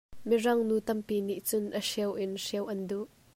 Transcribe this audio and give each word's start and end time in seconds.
Mirangnu 0.29 0.77
tampi 0.87 1.17
nih 1.27 1.39
cun 1.47 1.65
a 1.79 1.81
hreu 1.89 2.11
in 2.23 2.33
hreu 2.43 2.63
an 2.71 2.81
duh. 2.89 3.07